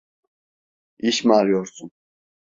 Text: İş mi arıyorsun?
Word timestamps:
İş 0.99 1.17
mi 1.25 1.33
arıyorsun? 1.35 1.91